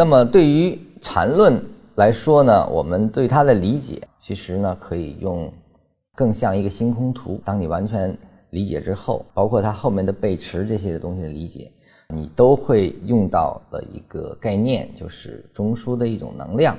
[0.00, 1.62] 那么对于缠论
[1.96, 5.52] 来说呢，我们对它的理解，其实呢可以用
[6.16, 7.38] 更像一个星空图。
[7.44, 8.16] 当你完全
[8.48, 11.70] 理解之后，包括它后面的背驰这些东西的理解，
[12.08, 16.74] 你都会用到的一个概念，就是中枢的一种能量。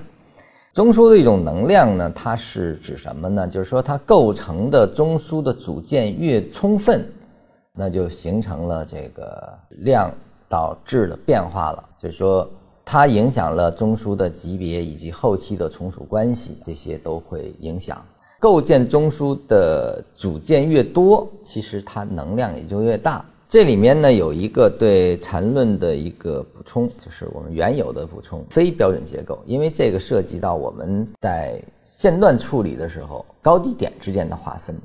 [0.73, 3.47] 中枢的一种能量呢，它是指什么呢？
[3.47, 7.05] 就是说它构成的中枢的组件越充分，
[7.71, 10.11] 那就形成了这个量
[10.49, 11.83] 导质的变化了。
[11.99, 12.49] 就是说
[12.91, 18.05] 它影响了中枢的级别以及后期的从属关系，这些都会影响。
[18.37, 23.23] 构建中枢的组件越多，其实它能量也就越大。
[23.47, 34.75] 这里面呢有一个对缠论的一个补充，就是我们原有的补充非标准结构，因为这个涉及到我们在线段处理的时候高低点之间的划分。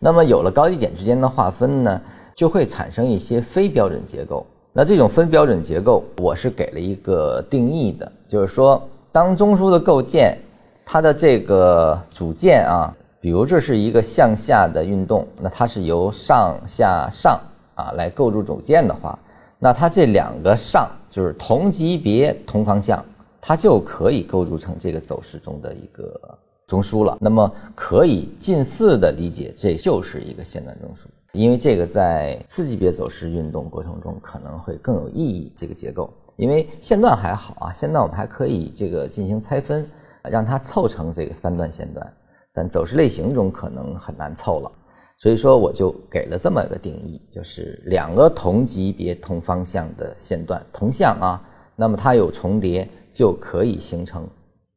[0.00, 2.02] 那么有了高低点之间的划分呢，
[2.34, 4.44] 就会产生一些非标准结构。
[4.72, 10.38] 那这种分标准结构，我是给了一个定义的，就是说当中枢的构建，
[10.84, 17.40] 它的这个组件啊，比如这是一个向下的运动，那它是由上下上。
[17.74, 19.18] 啊，来构筑组件的话，
[19.58, 23.02] 那它这两个上就是同级别同方向，
[23.40, 27.16] 它就可以构筑成这个走势中的一个中枢了。
[27.20, 35.52] 那么可以近似的理解，这就是一个线段中枢，因为这个在次级别走势运动过程中可能会更有意义。
[35.56, 39.88] 这个结构，因为线段还好啊，线段我们还可以这个进行拆分，
[40.22, 42.12] 让它凑成这个三段线段，
[42.52, 44.70] 但走势类型中可能很难凑了。
[45.18, 51.40] 所以说，我就给了这么一个定义，就是两个同级别、同方向的线段同向啊，
[51.76, 54.26] 那么它有重叠，就可以形成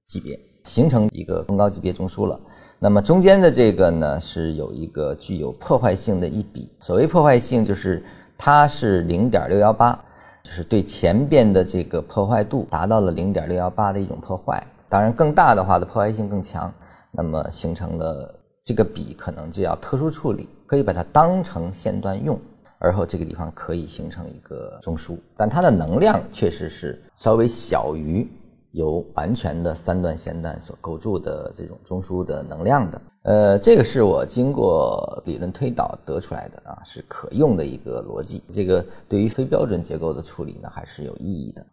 [0.06, 0.40] 级别，
[0.76, 2.38] 形成一个更高级别中枢了。
[2.80, 6.70] 那么中间的这个呢，是有一个具有破坏性的一笔。
[6.82, 8.04] 所谓破坏性，就是
[8.38, 9.98] 它是零点六幺八，
[10.44, 14.62] 就是对前边的这个破坏度达到了零点六幺八的一种破坏。
[14.90, 16.70] 当然，更大的话的破坏性更强，
[17.10, 18.36] 那么形成了。
[18.66, 22.38] 这个笔可能就要特殊处理，可以把它当成线段用，
[22.80, 28.28] 而后这个地方可以形成一个中枢，但它的能量确实是稍微小于
[28.76, 33.02] 由完全的三段线段所构筑的这种中枢的能量的。
[33.24, 38.44] 呃，这个是我经过理论推导得出来的啊，是可用的一个逻辑。
[38.50, 41.66] 这个对于非标准结构的处理呢，还是有意义的。